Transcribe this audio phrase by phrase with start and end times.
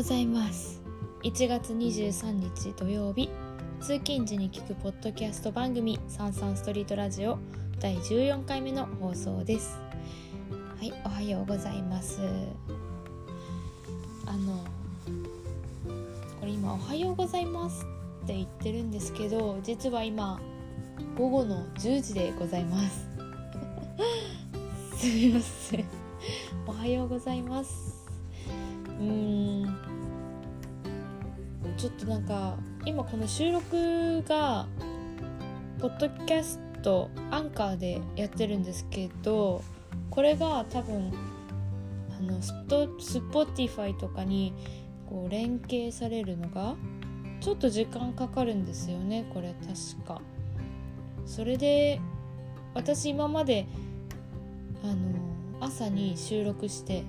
[0.00, 0.80] ございます。
[1.24, 3.28] 1月23日土曜日
[3.82, 7.38] 通勤時に聞くポッドキャスト番組「サンサンストリートラジオ」
[7.80, 9.78] 第14回目の放送です。
[10.78, 12.18] はいおはようございます。
[14.24, 14.64] あの
[16.40, 17.84] これ今「おはようございます」
[18.24, 20.40] って言ってるんですけど実は今
[21.18, 23.06] 午後の10時でございます。
[24.96, 25.84] すみません。
[26.66, 28.06] おはようございます。
[28.98, 29.90] うーん。
[31.76, 34.66] ちょっとなんか今この収録が
[35.80, 39.62] ポッドキャストアンカーでやってるんですけど
[40.10, 41.12] これが多分
[42.18, 44.54] あのスポ Spotify とかに
[45.08, 46.76] こう連携されるのが
[47.40, 50.20] ちょっと時間かかるんですよねこれ確か。
[51.26, 52.00] それで
[52.74, 53.66] 私今まで
[54.82, 54.96] あの
[55.60, 57.04] 朝に収録して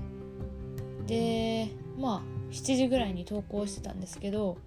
[1.08, 4.58] でまあ7時ぐらいに投稿してたんですけど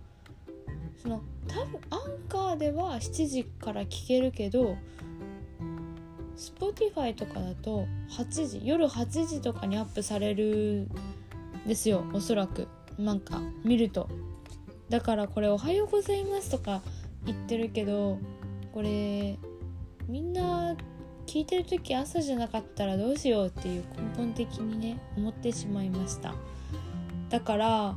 [1.02, 4.76] その多分アンカーでは7時から聞けるけど
[6.36, 10.88] Spotify とかだと8時夜8時とかにアップされる
[11.64, 12.68] んですよおそらく。
[12.98, 14.08] なんか見ると。
[14.88, 16.82] だからこれ「おはようございます」とか
[17.24, 18.18] 言ってるけど
[18.72, 19.38] これ
[20.08, 20.76] みんな
[21.26, 26.34] 聞いてる時朝じゃなかったらどうしようっていう根本的にね思ってしまいました。
[27.34, 27.96] だから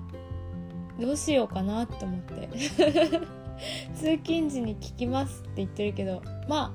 [0.99, 2.49] どうしようかなって思って。
[3.95, 6.73] 通勤時に聞きますって言ってるけどま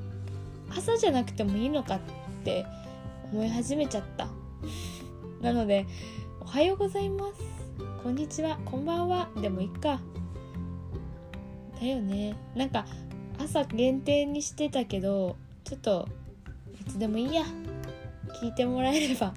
[0.71, 2.01] あ朝じゃなくてもいいのかっ
[2.45, 2.65] て
[3.33, 4.29] 思い始めちゃった。
[5.41, 5.87] なので
[6.41, 7.43] 「おはようございます」
[8.05, 10.01] 「こんにちは」「こんばんは」でもいっか。
[11.81, 12.37] だよね。
[12.55, 12.87] なんか
[13.41, 16.09] 朝限定にしてたけどちょっと
[16.81, 17.43] いつでもいいや。
[18.41, 19.29] 聞いてもらえれば。
[19.29, 19.33] っ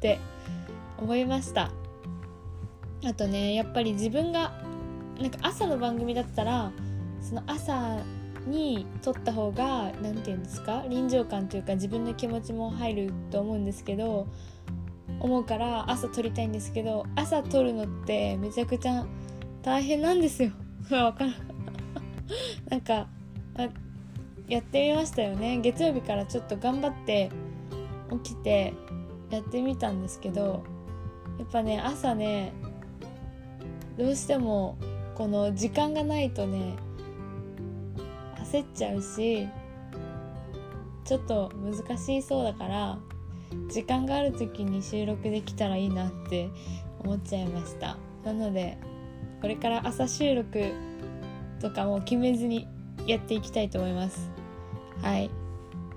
[0.00, 0.18] て
[0.98, 1.77] 思いました。
[3.04, 4.52] あとねやっぱり自分が
[5.20, 6.72] なんか朝の番組だったら
[7.20, 7.98] その朝
[8.46, 14.26] に撮った方が何て言うんですか臨場感というか自分の気持ちも入ると思うんですけど
[15.20, 19.06] 思うから朝撮りたいんですけど朝撮るのってめちゃくちゃ
[19.62, 20.50] 大変なんですよ。
[20.90, 21.32] わかる
[22.70, 23.08] なんか
[24.48, 25.58] やってみましたよね。
[25.58, 27.30] 月曜日からちょっと頑張って
[28.22, 28.72] 起きて
[29.30, 30.62] やってみたんですけど
[31.38, 32.52] やっぱね朝ね
[33.98, 34.78] どうしても
[35.16, 36.76] この時間がないとね
[38.52, 39.48] 焦っちゃうし
[41.04, 42.98] ちょっと難しいそうだから
[43.68, 46.48] 時間がある時に収録できたらいいなって
[47.00, 47.96] 思っちゃいました。
[48.24, 48.78] なので
[49.40, 50.72] これから朝収録
[51.60, 52.68] とかも決めずに
[53.06, 54.30] やっていきたいと思います。
[55.02, 55.30] はい。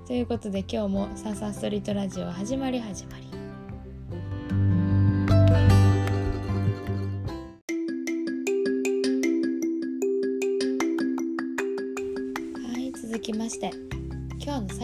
[0.08, 3.31] ということで今日も「サンサンストリートラジオ」始まり始まり。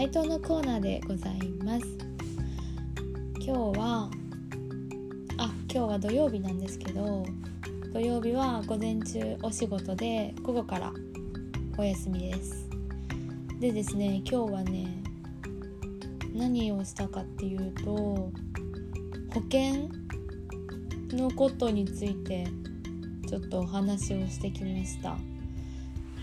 [0.09, 1.85] 今日の斉藤のコーナーでございます。
[3.41, 4.09] 今日は
[5.37, 7.25] あ今日は土曜日なんですけど
[7.93, 10.93] 土曜日は午前中お仕事で午後から
[11.77, 12.69] お休みです。
[13.59, 15.03] でですね今日はね
[16.33, 18.31] 何をしたかっていうと保
[19.51, 19.89] 険
[21.11, 22.47] のことについて
[23.27, 25.17] ちょっとお話をしてきました。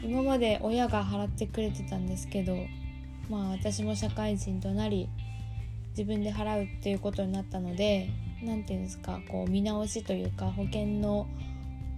[0.03, 2.56] 今まで親が払ってくれてたんですけど
[3.29, 5.09] まあ私も社会人となり
[5.91, 8.11] 自分で払うっていうことになったので
[8.43, 11.27] 何て言うんですかこう見直しというか保険の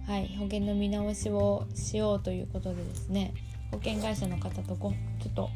[0.07, 3.33] はい保険の見直しをしようということでですね
[3.71, 5.49] 保険会社の方とこちょっと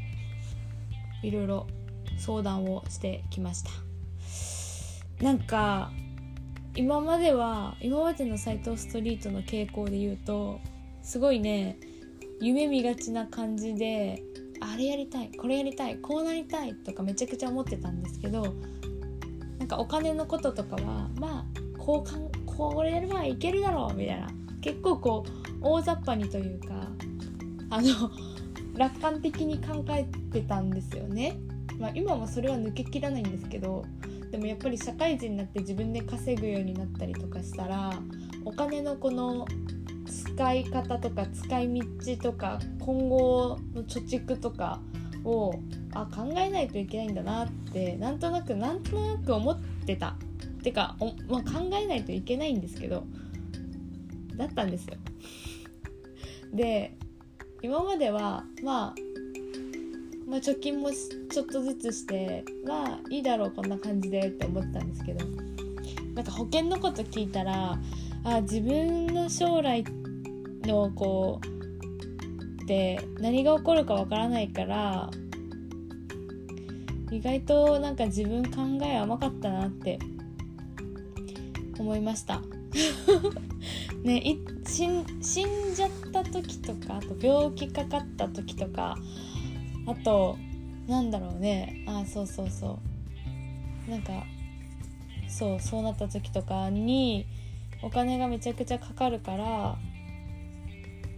[1.22, 1.66] いろいろ
[2.18, 3.70] 相談をしてきました。
[5.22, 5.92] なんか
[6.74, 10.58] 今までは今までの斎藤ストリートの傾向で言うと
[11.02, 11.78] すごいね
[12.40, 14.22] 夢見がちな感じで
[14.62, 18.54] あれやりたいこれやりたいこうなりたいとかめちゃくちゃ思ってたんですけど
[19.58, 21.44] なんかお金のこととかはまあ
[21.78, 24.28] こうかんこれやればいけるだろうみたいな
[24.60, 26.88] 結構こう大雑把にというか
[27.70, 28.10] あの
[28.76, 31.36] 楽観的に考えてたんですよね。
[31.78, 33.84] まあ、今もそれは抜けきらないんですけど
[34.30, 37.92] でもやっぱり社会人になって自分で稼ぐようになったりとかしたら
[38.44, 39.46] お金のこの
[40.12, 44.80] 使い方とか使い道とか今後の貯蓄とか
[45.24, 45.54] を
[45.94, 50.16] あ考えないといけないんだなってなんとなくなんとなく思ってた。
[50.62, 53.04] てかお、まあ、考えないといけないんですけど
[54.36, 54.94] だったんですよ。
[56.54, 56.96] で
[57.62, 58.94] 今までは、まあ、
[60.26, 65.24] まあ貯金もちょっとずつしてまあいいだろうこんな感じでって思ってたんですけど。
[66.14, 67.78] なんか保険のこと聞いたら
[68.24, 70.01] あ自分の将来って
[70.62, 75.10] のこうで何が起こるかわからないから
[77.10, 79.98] 意外となんか自分考え甘かったなって
[81.78, 82.40] 思いました。
[84.02, 88.96] ねい死ん死んじゃった時とかあと病気かかった時とか
[89.86, 90.38] あと
[90.86, 91.84] なんだろうね。
[91.86, 92.78] あそうそうそ
[93.88, 93.90] う。
[93.90, 94.24] なんか
[95.28, 97.26] そうそうなった時とかに
[97.82, 99.76] お金がめちゃくちゃかかるから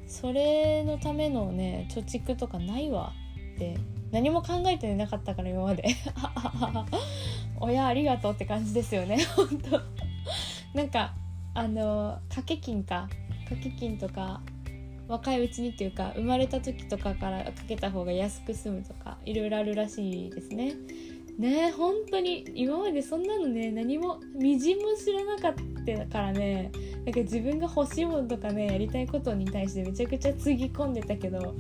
[0.07, 3.13] それのためのね貯蓄とかないわ。
[3.55, 3.77] って
[4.11, 5.85] 何も考えてなかったから今まで。
[7.61, 9.19] 親ありがとうって感じですよね。
[9.37, 9.81] 本当。
[10.77, 11.15] なんか
[11.55, 13.09] あの掛け金か。
[13.45, 14.41] 掛け金とか
[15.07, 20.73] 若いうちにっていうか生まれた時とかからかけた方が安く済むとかいろいろあるらしいですね。
[21.39, 25.55] ね本当に今までそんなのね何もみじんも知らなかっ
[25.85, 26.71] たからね
[27.05, 31.55] なんか自分が欲しいものとかねやりたいことに対してめちゃくちゃつぎ込んでたけど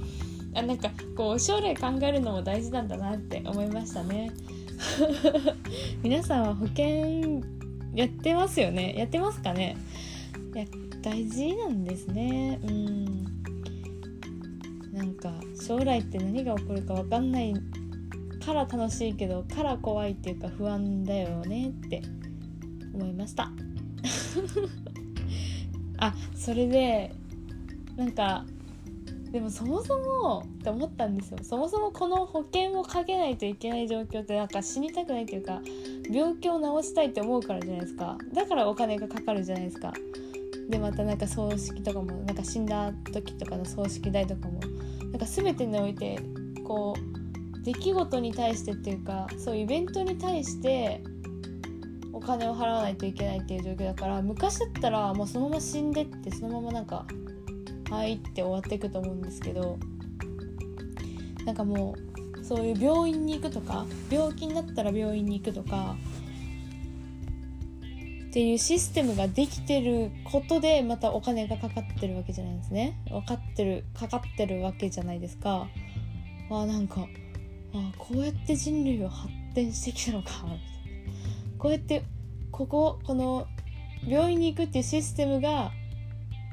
[0.54, 4.30] あなんかこう将来考えるのも大事なんだなって思いましたね。
[6.02, 7.42] 皆さんは保険
[7.94, 8.94] やってますよね？
[8.96, 9.76] やってますかね？
[10.54, 10.64] いや
[11.02, 12.60] 大事なんですね。
[12.62, 13.04] うん。
[14.92, 17.52] なんか将来って何が起こるか分かんない
[18.44, 22.02] から楽しいけどから怖いっていうか不安だよねって
[22.94, 23.50] 思いました。
[25.98, 27.12] あそれで
[27.96, 28.44] なんか
[29.30, 31.38] でもそもそもって思ったんですよ。
[31.42, 35.60] そもそもこの保険をかけないといけない状況ってなんか死にたくないっていうか
[36.08, 38.16] 病気を治したいって思うからじゃないですか。
[38.32, 39.92] だからお金がかかるじゃないですか。
[40.68, 44.60] でまたなんか葬式とかもなんか死んだ時とかの葬式代とかも
[45.10, 46.18] なんか全てにおいて
[46.62, 47.23] こう
[47.64, 51.02] 出来事に対してっていうかそうイベントに対して
[52.12, 57.06] お金を払わないといけないっていう状況だから昔だったらもうそのまま死んでってそのままなんか
[57.90, 59.78] 「はい」って終わっていくと思うんですけど
[61.44, 61.94] なんかも
[62.38, 65.96] うそういう病院に行くとか病気になったら病院に行くとか
[68.30, 72.98] っていうシステムができてることでまたお金がかかってるわけじゃないですね。
[73.08, 75.68] 分かってるかかってるわけじゃないですか。
[76.50, 77.06] あなんか
[77.74, 80.30] あこうやって人類は発展してきたのか
[81.58, 82.04] こうやって
[82.50, 83.46] こここの
[84.06, 85.72] 病院に行くっていうシステムが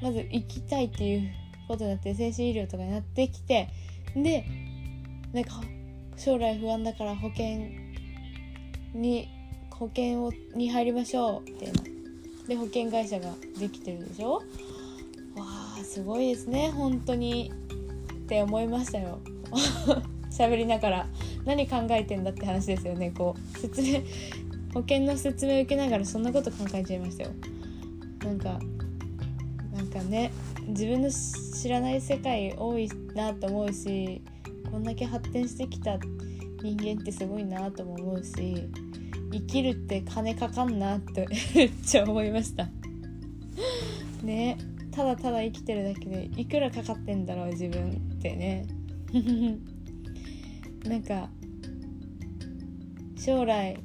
[0.01, 1.31] まず行きたいっていう
[1.67, 3.69] ことになって精神医療とかになってきて
[4.15, 4.45] で
[5.33, 5.61] なんか
[6.17, 7.69] 将来不安だから保険
[8.93, 9.27] に
[9.69, 11.73] 保険をに入りましょうっていう
[12.47, 14.33] で保険会社ができてるでしょ？
[14.33, 14.41] わ
[15.37, 17.51] あすごいですね本当に。
[17.51, 19.19] って思いましたよ。
[20.31, 21.07] 喋りながら
[21.45, 23.11] 何考えてんだって話ですよね。
[23.11, 24.01] こう説明
[24.73, 27.31] 保険の説明を受けながらそんなこと考えちゃいましたよ。
[28.23, 28.59] なんか
[29.75, 30.31] なんかね
[30.67, 34.21] 自分の知らない世界多いなと思うし
[34.71, 35.99] こんだけ発展してきた
[36.61, 38.69] 人間ってすごいなとも思うし
[39.31, 42.69] 生きるって金かかんなって めっちゃ思いました。
[44.23, 44.57] ね
[44.91, 48.65] ただただ生きてるだけでいくらかかってんだろう自分ってね。
[50.85, 51.29] なんか
[53.17, 53.77] 将来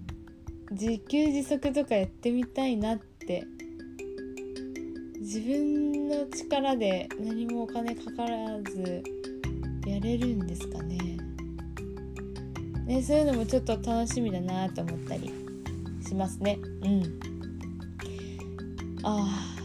[0.70, 3.44] 自給自足とかやってみたいなって
[5.20, 9.02] 自分の力で何もお金かからず
[9.86, 10.96] やれるんですかね。
[12.86, 15.30] ねそういうのもちょっと楽しみだなと思ったり
[16.06, 16.58] しますね。
[16.82, 17.20] うん。
[19.02, 19.56] ああ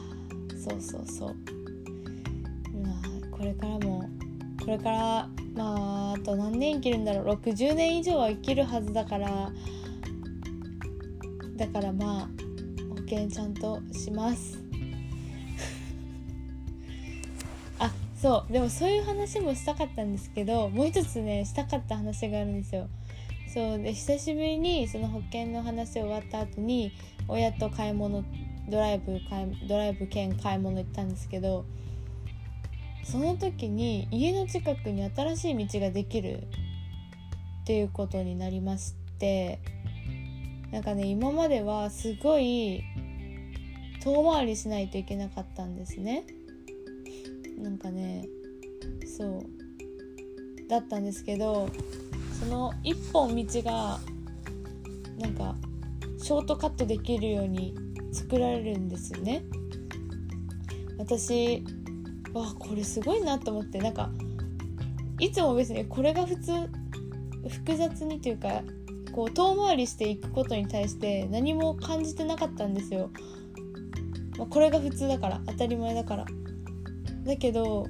[0.58, 1.36] そうそうそう。
[2.84, 4.10] まあこれからも
[4.64, 7.36] これからまああと何年生きるんだろう。
[7.36, 9.52] 60年以上は生きるはずだから。
[11.56, 12.30] だからまあ
[12.90, 14.60] 保険ちゃんとします。
[17.80, 18.54] あそう。
[18.54, 22.88] でもそういう話もしたかったんですけどもう一つねしたかった話があるんですよ。
[23.54, 26.94] そうで久しぶりにその保険の話終わった後に
[27.28, 28.24] 親と買い物
[28.70, 31.66] ドライブ買いドライブ兼買い物行ったんですけど
[33.12, 36.44] その時に家の近くに新しい道ができる
[37.64, 39.60] っていうことになりまして
[40.72, 42.82] なんかね今まではすごい
[44.02, 46.24] 遠回りしないといけなかったんですね。
[47.62, 48.26] なんかね
[49.06, 51.70] そうだったんですけど
[52.40, 54.00] その一本道が
[55.20, 55.56] なんか
[56.18, 57.76] ショートカットできるように
[58.14, 59.44] 作られるんですよね。
[60.98, 61.62] 私
[62.34, 64.10] わこれすごいなと思ってなんか
[65.20, 66.52] いつも別にこれが普通
[67.50, 68.62] 複雑にというか
[69.12, 73.10] こう遠回りしていくことに対して何も感じてなかったんですよ。
[74.38, 76.26] まあ、これが普通だから当たり前だから。
[77.26, 77.88] だけど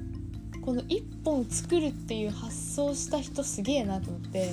[0.62, 4.50] この1本作るっていう発想した人すげえなと思って。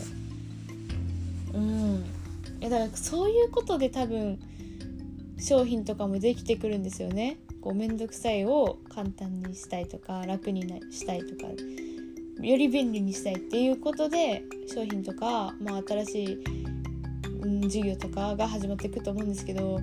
[1.53, 2.05] うん。
[2.61, 4.39] いやだからそういうことで多分
[5.39, 7.37] 商品とかもできてくるんですよね。
[7.61, 10.61] こう面倒くさいを簡単にしたいとか楽に
[10.91, 11.47] したいとか
[12.41, 16.43] より便利にしたいっていうことで商品とか、まあ、新しい、
[17.41, 19.79] うん、授業とかが始まっていくと思うんですけど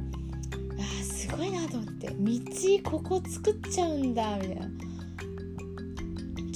[0.79, 4.87] あすごいなと思って道ここ作っちゃうんだみたいな。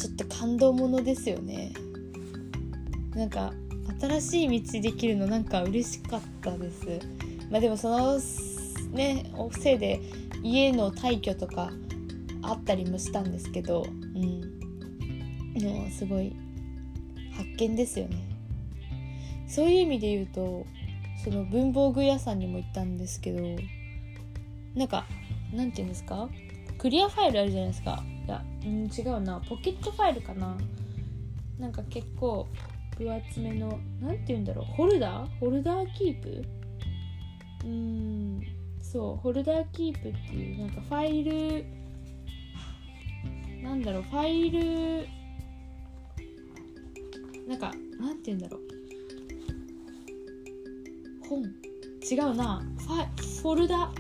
[0.01, 1.75] ちょっと感動ものですよね。
[3.15, 3.53] なんか
[4.01, 6.87] 新しい道できるのなんか嬉しかったです。
[7.51, 8.19] まあでもその
[8.93, 10.01] ねおせいで
[10.43, 11.71] 家の退去とか
[12.43, 14.61] あったりもしたんですけどうん。
[15.63, 16.35] もうすごい
[17.33, 18.17] 発見ですよね。
[19.49, 20.65] そういう意味で言うと
[21.25, 23.41] その文房具屋さんにも行ったんですけど
[24.75, 25.07] なんか
[25.53, 26.29] なんて言うんですか？
[26.79, 28.03] クリアファイルあるじゃないですか。
[28.27, 29.41] いや、うん、違うな。
[29.41, 30.57] ポケットファイルかな。
[31.59, 32.47] なんか結構
[32.97, 34.65] 分厚めの何て言うんだろう。
[34.67, 35.39] ホルダー？
[35.41, 36.45] ホルダーキープ？
[37.65, 38.41] うーん。
[38.93, 41.65] そうホルダーキープっていうなんかファイル
[43.63, 45.07] なんだろうファイル
[47.47, 48.61] なんかなんて言うんだろう。
[51.29, 51.43] 本。
[52.11, 52.63] 違うな。
[52.79, 53.07] ファ
[53.43, 53.93] フォルダ。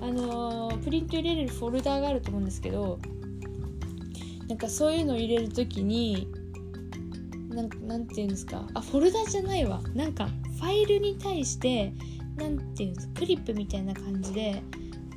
[0.00, 3.00] あのー、プリント入れれるフォルダがあると思うんですけど
[4.46, 6.28] なんかそういうのを入れる時に
[7.50, 8.66] なんなんて言うんですか。
[8.74, 9.82] あフォルダじゃないわ。
[9.94, 11.92] なんかファイルに対して
[12.38, 14.62] なんていうんですかクリップみたいな感じで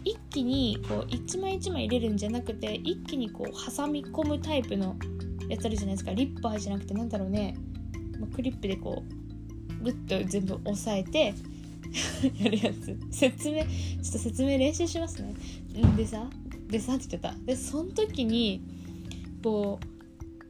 [0.04, 4.96] 一気にこう一枚一枚入れるんじゃなくて一気にこう挟み込むタイプの
[5.48, 6.12] やつあるじゃないですか。
[6.13, 7.56] リッパーじゃなくてなんだろうね、
[8.34, 9.04] クリップでこ
[9.80, 11.34] うグッと全部押さえて
[12.40, 12.98] やるやつ。
[13.12, 13.68] 説明ちょ
[14.10, 15.34] っと説明練習しますね。
[15.96, 16.30] でさ
[16.68, 17.36] でさって言ってた。
[17.46, 18.62] でその時に
[19.44, 19.86] こう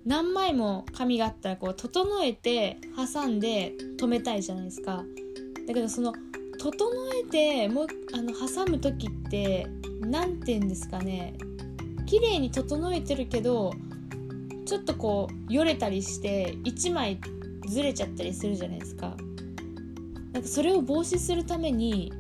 [0.06, 5.04] 何枚も紙があったらこう整えて挟んで止めたいじゃないですか。
[5.68, 6.14] だけどその
[6.62, 6.76] 整
[7.20, 9.66] えてもうあの挟む時って
[10.02, 11.34] 何て言うんですかね。
[12.06, 13.74] 綺麗に整えてるけど
[14.66, 17.20] ちょっとこうよれたりして1枚
[17.68, 19.18] ずれちゃったりするじゃないですか。
[20.34, 22.14] なんかそれを防止するために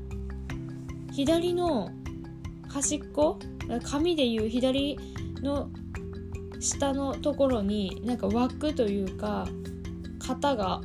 [1.11, 1.91] 左の
[2.67, 3.37] 端っこ
[3.83, 4.97] 紙でいう左
[5.43, 5.69] の
[6.59, 9.47] 下のところになんか枠というか
[10.17, 10.81] 型が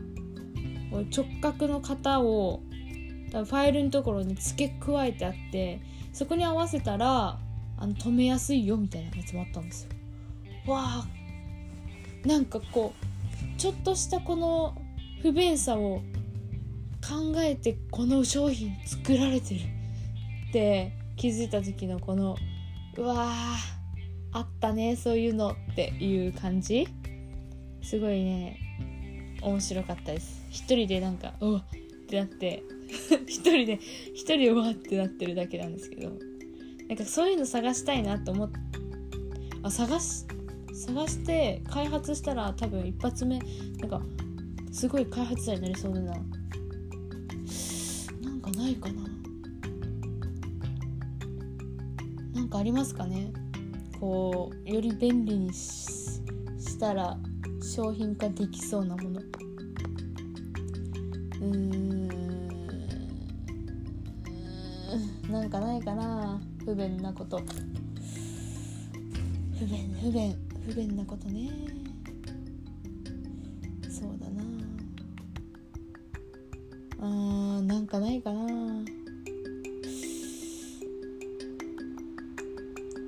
[0.92, 2.60] 直角の型を
[3.30, 5.80] 多分ファイルのところに付け加えてあって
[6.12, 7.38] そこに合わせたら
[7.78, 10.72] あの止めやすいよみたいなやつもあったんですよ。
[10.72, 11.06] わあ。
[12.26, 14.74] なんかこうちょっとしたこの
[15.22, 16.02] 不便さを
[17.06, 19.60] 考えてこの商品作られてる
[20.48, 22.36] って気づいた時のこの
[22.96, 26.88] うわーあったねそういうのっていう感じ。
[27.82, 28.58] すごいね
[29.42, 30.44] 面白かったです。
[30.50, 32.62] 一人でなんかうわってなって。
[33.26, 33.80] 一人で
[34.14, 36.12] 一人でわってなってるだけなんですけど。
[36.88, 38.58] なんかそういうの探したいなと思って。
[39.62, 40.24] あ探し
[40.72, 43.40] 探して開発したら多分一発目
[43.80, 44.02] なんか
[44.70, 46.12] すごい開発者になりそうだな。
[48.22, 49.02] なんかないかな。
[52.34, 53.32] なんかありますかね。
[53.98, 56.20] こうより便利にし
[56.78, 57.18] たら
[57.62, 59.20] 商品化できそうなもの。
[61.40, 61.95] うん。
[65.30, 67.42] なんかないかな不便なこと。
[69.58, 71.50] 不便不便不便なことね。
[73.88, 74.42] そうだな。
[77.00, 78.44] あーなんかないかな。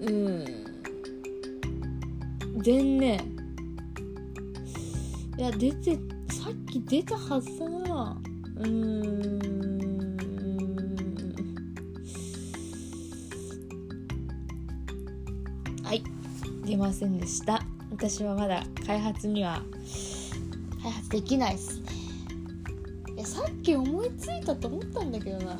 [0.00, 0.44] うん。
[2.62, 3.20] 全ね
[5.38, 5.96] いや出て
[6.30, 8.20] さっき出たはずだな。
[8.56, 9.57] うーん。
[16.68, 17.62] 出ませんでした。
[17.90, 19.62] 私はまだ開発には
[20.82, 21.88] 開発できないっすね。
[23.16, 25.56] いやさっき思いついたと思ったんだけどな。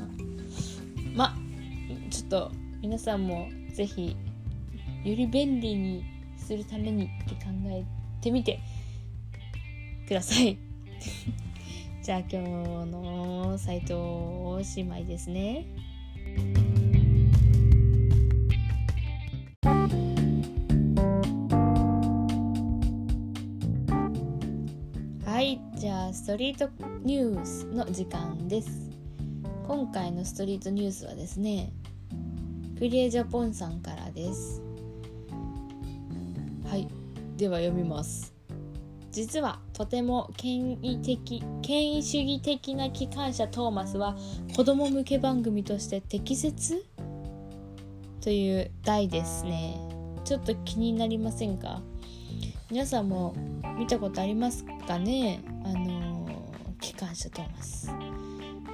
[1.15, 1.35] ま
[2.11, 4.17] ちょっと皆さんも是非
[5.03, 6.05] より便利に
[6.37, 7.83] するためにって考え
[8.21, 8.61] てみて
[10.07, 10.59] ください。
[12.05, 12.39] じゃあ今日
[12.91, 13.99] のサイト
[14.45, 15.65] おしまいですね
[26.29, 26.69] トリート
[27.05, 28.91] ニュースの時間です。
[29.67, 31.73] 今回のストリートニュースはですね
[32.79, 34.61] クリエジャポンさんからです。
[36.69, 36.87] はい
[37.39, 38.35] では読みます。
[39.11, 44.15] 実はとても権威的権威主義的な機関車トーマスは
[44.55, 46.85] 子供向け番組として適切？
[48.21, 49.81] という題ですね。
[50.27, 51.81] ちょっと気になりませんか？
[52.71, 53.35] 皆さんも
[53.79, 55.41] 見たことありますかね？
[55.43, 55.58] あのー、
[56.89, 57.91] 機関車トーマス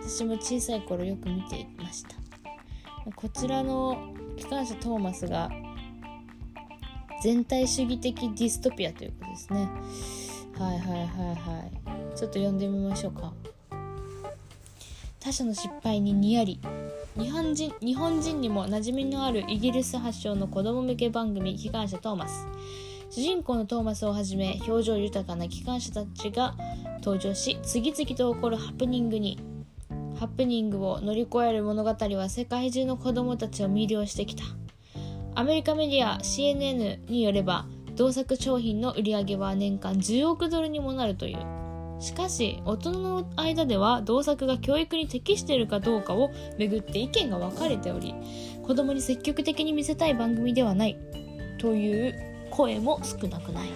[0.09, 2.15] 私も小さい頃よく見ていました。
[3.17, 5.51] こちらの機関車トーマスが
[7.25, 9.69] 全体主義的ディストピアということですね。
[10.57, 11.65] はいはいはいは
[12.15, 12.17] い。
[12.17, 13.33] ちょっと読んでみましょうか。
[15.19, 16.61] 他者の失敗ににやり
[17.19, 22.47] 日本人日本人にも馴染みのあるイギリス発祥の子供向け番組機関車トーマス。
[23.15, 26.57] 主人公のトーマスをはじめ表情豊かな機関車たちが
[26.97, 29.39] 登場し次々と起こるハプニングに
[30.19, 34.43] ハプニングを乗り越える物語は世界中の子供たちを魅了してきた。
[35.37, 41.39] アメリカメディア CNN によれば同作商品の売り上げは年間10億ドルにもなるという。
[42.01, 48.13] しかし大人の間では同作が教育に適しているかどうかをめぐって意見が分かれており
[48.67, 50.99] 子供に積極的に見せたい番組ではない
[51.59, 53.69] という声も少なくない。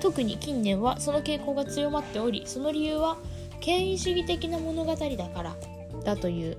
[0.00, 3.16] 特に近年はその傾向が強まっておりその理由は
[3.60, 5.56] 権威主義的な物語だから
[6.04, 6.56] だという。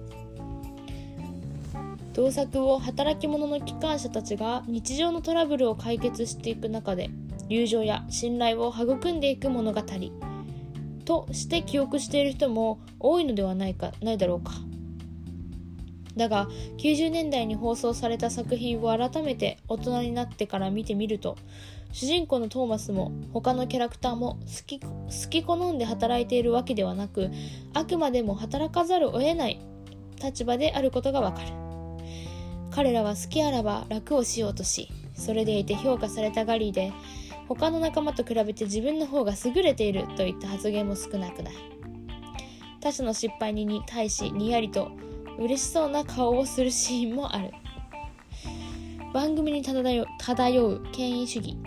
[2.14, 7.10] 同作を働き者の機関車たちが日常のトラブルを解決していく中で
[7.50, 9.82] 友情や信頼を育んでいく物語
[11.06, 14.54] として記憶している人も多いのではないかないだろうか。
[16.18, 21.38] だが90年代に放送された作品を改めて大人になってから見てみると
[21.92, 24.90] 主人公のトーマスも他のキャラクターも好き好
[25.30, 27.30] き好んで働いているわけではなく
[27.74, 29.60] あくまでも働かざるを得ない
[30.22, 31.48] 立場であることがわかる。
[32.72, 36.92] 彼らは好きあらば楽をしようとしそれでいて評価されたガリーで
[37.48, 41.54] 他の仲間と比べて自分の方が優れているといった発言も少なくない。
[42.82, 44.92] 他者の失敗に対しにやりと
[45.38, 47.52] 嬉しそうな顔をするシーンもある。
[49.14, 51.58] 番組に漂漂う権威主義。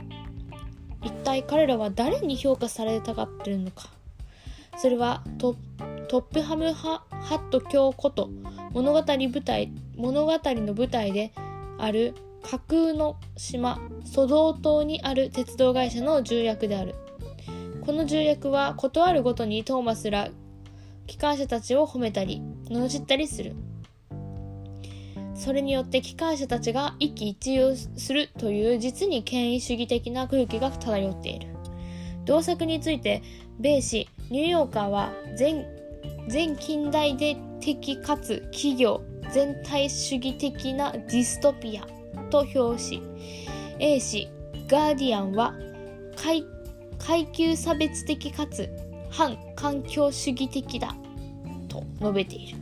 [1.03, 3.89] 一体彼らは誰に評価されたがってるのか。
[4.79, 5.57] それはト
[6.09, 8.29] ップハムハット教こと
[8.73, 11.33] 物語舞台物語の舞台で
[11.79, 16.95] ある架空の島ソドー島にある鉄道会社の重役である。
[17.85, 20.29] この重役は断るごとにトーマスら
[21.07, 23.55] 機関車たちを褒めたり罵ったりする。
[25.35, 31.49] それによって機関車たちが一喜一憂するという実に権威主義的な空気が漂っている。
[32.25, 33.23] 同作について
[33.61, 35.67] 米紙ニューヨーカーは全
[36.29, 37.17] 全近代
[37.61, 41.87] 的かつ企業全体主義的なディストピア
[42.31, 43.03] と表し
[43.79, 44.29] A 氏
[44.69, 45.55] ガーディアンは
[46.17, 48.69] 階級差別的かつ
[49.17, 50.95] 反環境主義的だ
[51.69, 52.59] と述べている。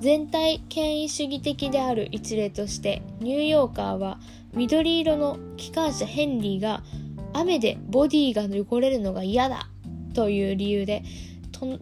[0.00, 4.18] 全体権威主義的である一例としてニューヨーカーは
[4.52, 6.82] 緑色の機関車ヘンリーが
[7.32, 9.68] 雨でボディが汚れるのが嫌だ
[10.12, 11.02] という理由で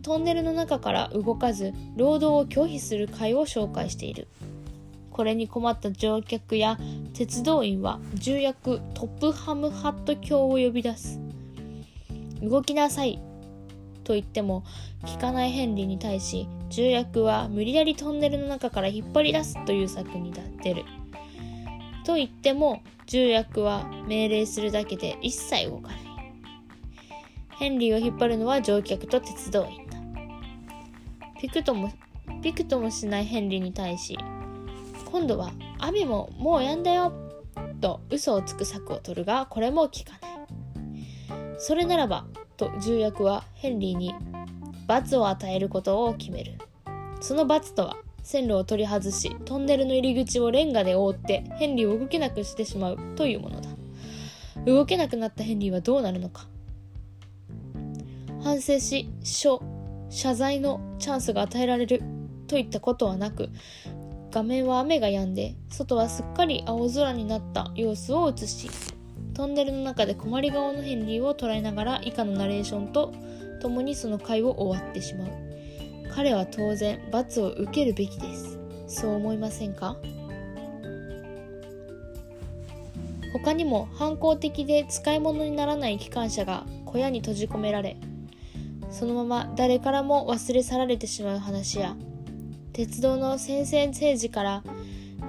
[0.02, 4.28] トンネルの中から動かず労働を拒否する会を紹介している。
[5.10, 6.78] これに困った乗客や
[7.12, 11.20] 鉄道員は重役トップハムハット卿を呼び出す。
[12.42, 13.22] 動きなさい
[14.04, 14.64] と言っても
[15.04, 20.84] 聞かないヘンリーに対し重役は無理やりトンネルの中から引っ張り出すという策に出る。
[22.04, 25.98] と言っても重役は命令するだけで一切動かない。
[27.50, 29.98] ヘンリーを引っ張るのは乗客と鉄道員だ。
[31.40, 31.92] ピクとも
[32.42, 34.16] ピクともしないヘンリーに対し
[35.10, 37.12] 今度は雨ももう止んだよ
[37.80, 40.41] と嘘をつく策を取るがこれも効かない。
[41.64, 44.12] それならばと重役はヘンリーに
[44.88, 46.58] 罰を与えることを決める。
[47.20, 53.70] その罰とは線路を取り外しトンネルの入り口をレンガで覆ってヘンリーを動けなくしてしまうというものだ。
[54.66, 56.48] 動けなくなったヘンリーはどうなるのか。
[58.42, 59.62] 反省し書
[60.10, 62.02] 謝罪のチャンスが与えられる
[62.48, 63.50] といったことはなく
[64.32, 68.68] 画面は雨が止んで外はすっかり青空になった様子を映し
[69.34, 73.12] トンネルの中で困り顔のヘンリーを捉えながら以下のナレーションと
[73.60, 75.28] 共にその回を終わってしまう。
[76.14, 78.58] 彼は当然罰を受けるべきです。
[78.86, 79.96] そう思いませんか？
[83.32, 87.96] 他にも反抗的で使い物にならない機関車が小屋に閉じ込められ
[88.90, 91.96] そのまま誰からも忘れ去られてしまう話や
[92.74, 94.62] 鉄道の先制政治から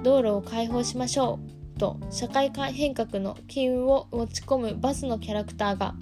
[0.02, 1.63] 道路を開放しましょう。
[1.74, 5.94] と社会変革の機運を持ち込むバスのキャラクターが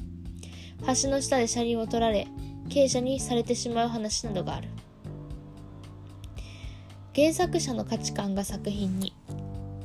[1.03, 2.29] 橋の下で車輪を取られ
[2.69, 4.69] 傾斜にされてしまう話などがある。
[7.15, 9.15] 原作者の価値観が作品に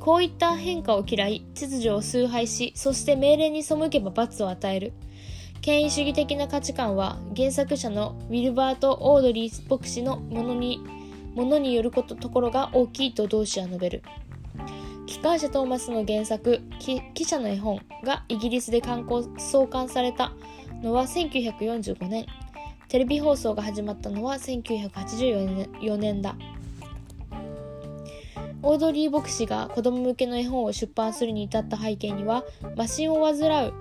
[0.00, 4.92] こういった変化を嫌い秩序を崇拝しそして命令に背けば罰を与える。
[5.60, 10.80] 権威主義的な価値観は原作者のウィルバート・オードリー牧師のものに
[11.34, 14.02] ものによることところが大きいと同志は述べる。
[15.08, 20.34] 機関車トーマスの原作「記者の絵本」がイギリスで刊行創刊された
[20.82, 22.26] のは1945年。
[22.88, 26.36] テレビ放送が始まったのは1984年だ。
[28.62, 32.44] オードリー牧師が子供向けの絵本を出版するに至った背景には
[32.76, 33.72] 麻疹を患う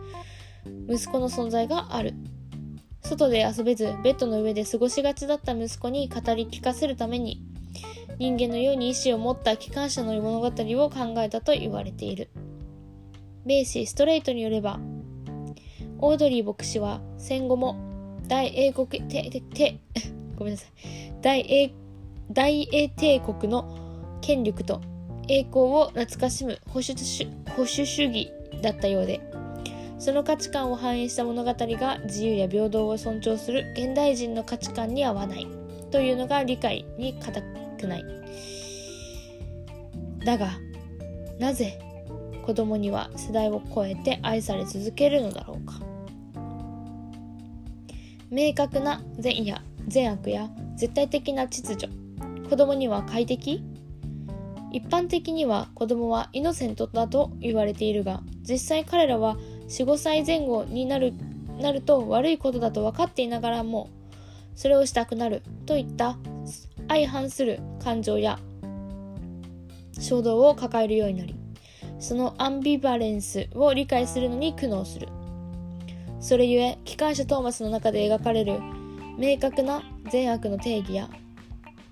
[0.88, 2.13] 息子の存在がある。
[3.02, 7.42] 外で遊べずベッドの上で過ごしがちだった息子に語り聞かせるために
[8.19, 12.30] 人間のように意志を持った機関車の物語を考えたと言われている。
[13.45, 14.80] ベーシー・ストレートによれば
[15.99, 17.77] オードリー牧師は戦後も
[18.27, 19.80] 大英国てて
[20.36, 20.71] ごめんなさい。
[21.21, 21.71] 大英
[22.32, 24.82] 大英帝国の権力と
[25.30, 26.95] 栄光を懐かしむ保守
[27.56, 29.21] 保守主義だったようで
[29.99, 35.47] その価値観を反映した物語が自由や平等を尊重する現代人の価値観に合わない
[35.91, 37.41] というのが理解に固
[37.78, 38.06] くない。
[40.26, 40.58] だが
[41.40, 41.80] なぜ
[42.46, 45.80] 子供には世代を超えて愛され続けるのだろうか。
[48.30, 51.90] 明確な善や善悪や絶対的な秩序。
[52.50, 53.62] 子供には快適？
[54.72, 59.38] 一般的には子供はイノセントだと言われているが実際彼らは
[59.70, 61.13] 45歳前後になる
[61.60, 63.90] なると悪いことだと分かっていながらも
[64.56, 66.18] それをしたくなるといった
[66.88, 68.39] 相反する感情や
[70.00, 71.36] 衝動を抱えるようになり
[72.00, 75.08] そのアンビバレンスを理解するのに苦悩する。
[76.19, 78.60] それゆえ機関車トーマスの中で描かれる
[79.17, 81.10] 明確な善悪の定義や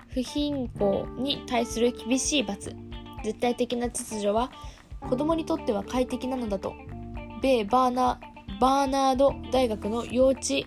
[0.09, 2.75] 不貧困に対する厳しい罰
[3.23, 4.51] 絶対的な秩序は
[4.99, 6.73] 子供にとっては快適なのだと
[7.41, 8.19] 米バーナ
[8.59, 10.65] バーナード大学の幼稚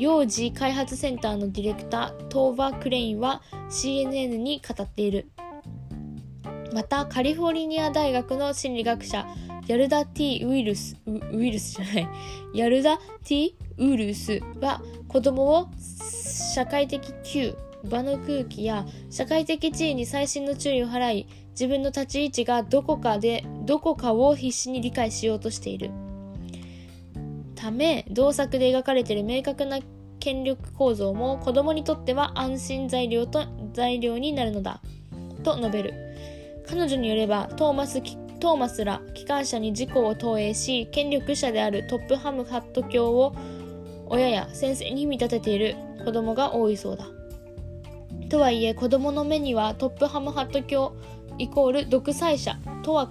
[0.00, 5.30] 幼児開発センターのディレクタートーバ・クレインは CNN に語っている。
[6.72, 9.26] またカリフォルニア大学の心理学者
[9.66, 12.08] ヤルダ・ティ・ウイルスウイルスじゃない。
[12.54, 25.90] ヤルダ・ティ・ウールスは子供を社会的 Q 場の空気や社会的地位に細心の注意を払い自分の立ち位置がどこかでどこかを必死に理解しようとしている。
[27.60, 29.80] ため同作で描かれている明確な
[30.18, 33.44] 権力構造も子供にとっては安心材料と
[33.74, 34.80] 材料になるのだ
[35.42, 35.94] と述べる。
[36.66, 38.00] 彼女によればトーマス
[38.38, 43.34] トーマスら機関車に事故を投影し権力者であるトップハムハット教を
[44.06, 47.06] 親や先生に見立てている子供が多いそうだ。
[48.30, 50.94] とはいえ子供の目にはトップハムハット教
[51.36, 53.10] イコール独裁者とは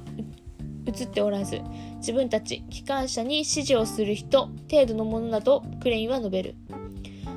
[0.85, 1.61] 映っておらず
[1.97, 6.55] 自分たち機関車に指示をする人程度のものだとクレインは述べる。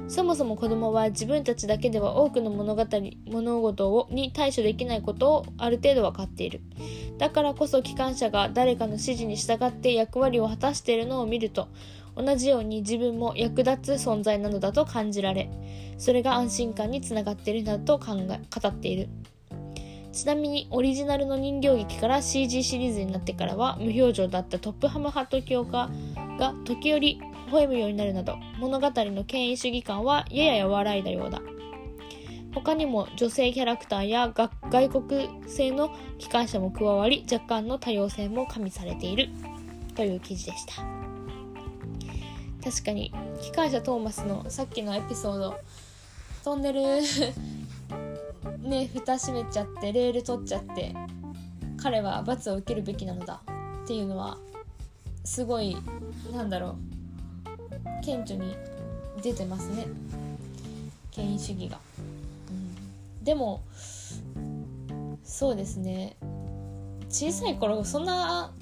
[0.08, 2.84] そもそも子供は自分たちだけでは多くの物語
[3.26, 6.60] 物事をに対処できないことをある程度分かっている。
[7.16, 11.68] だからこそ機関車が誰かの指示に従って役割を果たしているのを見ると
[12.16, 15.50] 同じように自分も役立つ存在なのだと感じられ
[15.98, 19.08] それが安心感につながっているなどと考え語っている。
[20.12, 25.90] ちなみにオリジナルの人形劇から CG シリーズになってからは無表情だったトップハムハット教家
[26.38, 31.40] が時折微笑むようになるなど物語の権威主義感はやや和らいだようだ。
[32.54, 34.30] 他にも女性キャラクターや
[34.70, 39.30] 外国製の機関車も加わり若干の多様性も加味されている。
[39.94, 40.74] という記事でした。
[42.64, 45.58] 確かに機関車トーマスのさっきのエピソード
[46.44, 46.82] トンネル
[48.62, 50.94] ね蓋閉めちゃってレール取っちゃって
[51.76, 53.40] 彼は罰を受けるべきなのだ
[53.84, 54.38] っていうのは
[55.24, 55.76] すごい
[56.32, 56.76] なんだろ
[57.44, 58.56] う顕著に
[59.22, 59.86] 出てますね。
[61.10, 61.78] 権威主義が、
[62.48, 63.62] うん、でも
[65.22, 66.16] そうですね。
[67.08, 68.52] 小さい頃そんな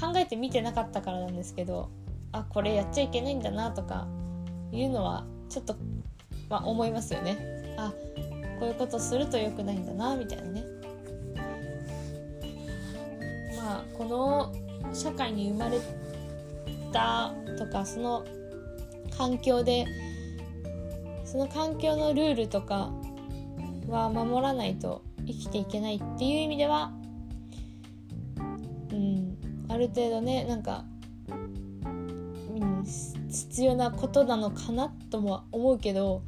[0.00, 1.88] 考えて見てなかったからなんですけど
[2.32, 4.08] あこれやっちゃいけないんだなとか
[4.72, 5.76] いうのはちょっと、
[6.48, 7.76] まあ、思いますよね。
[7.78, 7.92] あ
[8.58, 10.64] こういうことすると良くないんだなみたいなね。
[13.56, 14.52] まあこの
[14.94, 15.78] 社会に生まれ
[16.92, 18.24] たとかその
[19.16, 19.86] 環境で
[21.24, 22.90] その環境のルールとか
[23.88, 26.92] は守らないと生きていけないっていう意味では
[28.92, 29.36] うん
[29.68, 30.84] ある程度ねなんか、
[31.28, 32.84] うん、
[33.28, 36.22] 必要なことなのかなとも思うけど、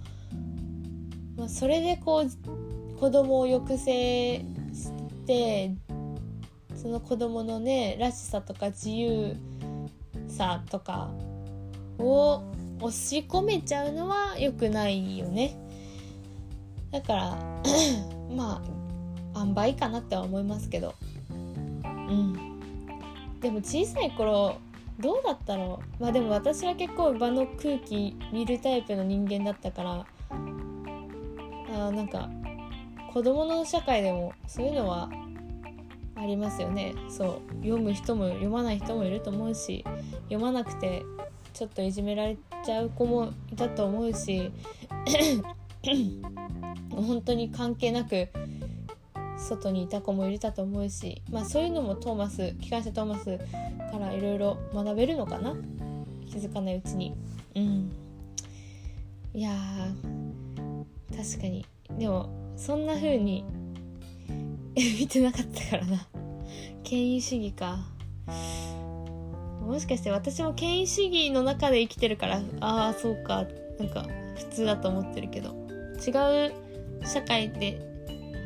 [1.37, 4.38] まあ、それでこう子供を抑制
[4.72, 4.92] し
[5.27, 5.75] て
[6.75, 9.37] その子供のねらしさとか自由
[10.29, 11.11] さとか
[11.99, 12.42] を
[12.81, 15.57] 押し込めちゃうのは良くないよね。
[16.90, 17.62] だから
[18.35, 18.62] ま
[19.35, 20.94] あ塩梅かなっては思いますけど。
[21.83, 22.61] うん。
[23.40, 24.57] でも小さい頃
[25.01, 26.03] どうだったろう。
[26.03, 30.07] まあでも私は結構場の空気見るタイプの人間だったから
[31.77, 32.29] あなんか
[33.12, 35.11] 子供の社会でもそういうのは
[36.15, 36.95] ありますよね。
[37.09, 39.85] そう読む人も読まない人もいると思うし
[40.25, 41.05] 読まなくて
[41.53, 44.51] ちょっといじめられちゃう子もいたと思うし
[46.91, 48.29] 本当に関係なく
[49.37, 53.39] 外にいた子もいたと思うし、まあ、そういうのもトーマス機関車トーマス
[53.91, 55.55] からいろいろ学べるのかな。
[56.27, 57.15] 気づかないうちに。
[57.55, 57.91] うん。
[59.33, 59.53] いや
[61.14, 61.64] 確かに。
[61.99, 63.45] でもそんな風に
[64.75, 66.07] 見てなかったからな。
[66.83, 67.79] 権威主義か。
[69.61, 73.47] もしかして私も権威主義の中で生きてるからああそうか。
[73.79, 75.55] なんか普通だと思ってるけど。
[76.07, 76.11] 違
[76.49, 76.53] う
[77.07, 77.79] 社会で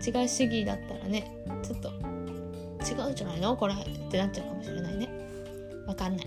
[0.06, 1.30] 違う主義だったらね
[1.62, 3.56] ちょっと違うんじゃないの？
[3.56, 5.08] これってなっちゃうかもしれないね。
[5.86, 6.26] わかんない。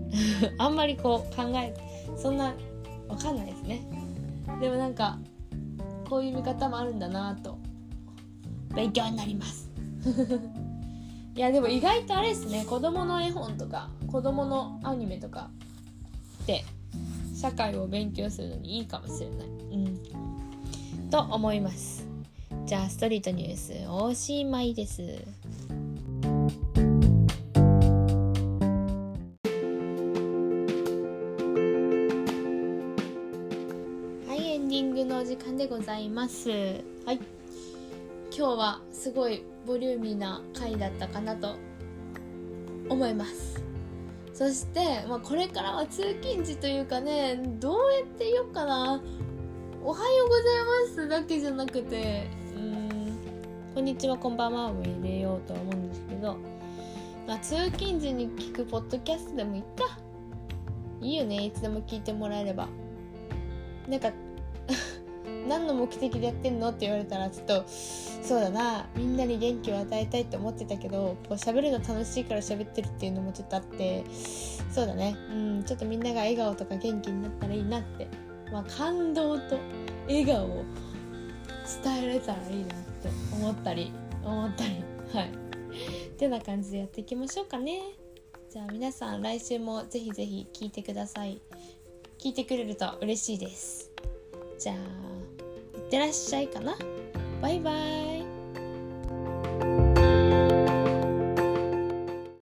[0.58, 1.74] あんまりこう考え
[2.16, 2.54] そんな
[3.08, 3.86] わかんないですね。
[4.60, 5.18] でもなんか
[6.04, 7.58] こういう見方もあるんだなと。
[8.74, 9.70] 勉強になります。
[11.36, 12.64] いやでも意外とあれですね。
[12.64, 15.50] 子供の絵本とか子供のアニメとか
[16.42, 16.64] って
[17.34, 19.48] 社会を勉強するのにいいかもしれない。
[19.48, 19.76] う
[21.06, 21.10] ん。
[21.10, 22.06] と思います。
[22.66, 25.02] じゃあストリートニュースおしまいです
[36.24, 36.48] ます。
[36.48, 37.20] はい。
[38.30, 41.56] 今日はすごいボリューミーな回だったかなと
[42.88, 43.62] 思います。
[44.32, 49.02] そして、まあ、これからは通勤時というかねどうやって言おうかな。
[49.84, 50.44] おはようござい
[50.88, 53.18] ますだけじゃなくてうん
[53.74, 56.38] こんにちはこんばんはも入れようとは思うんですけど、
[57.28, 59.98] まあ、通勤時に聞くポッドキャストでもいいか。
[61.02, 61.44] いいよね。
[61.44, 62.66] いつでも聞いてもらえれば。
[63.86, 64.10] なんか
[65.48, 66.68] 何の目的でやってんの？
[66.68, 74.04] って言われたらちょっとそうだなみんなに元気を与えたいって思ってたけどこう喋るの楽しいから喋ってるっていうのもちょっとあって
[74.72, 75.16] そうだね。
[75.30, 78.08] うんちょっとみんなが笑顔とか元気になったらいいなって。
[78.52, 79.58] まあ感動と
[80.06, 80.64] 笑顔を
[81.82, 84.84] 伝えられたらいいなって思ったり思ったり。
[85.12, 85.30] はい。
[85.30, 87.80] ってな感じでやっていきましょうかね。
[88.52, 91.40] じゃあ皆さん来週もぜひぜひ聞いてください。
[92.18, 93.90] 聞いてくれると嬉しいです。
[94.58, 95.13] じゃあ。
[95.94, 96.76] ってらっしゃいかな。
[97.40, 98.13] バイバイ。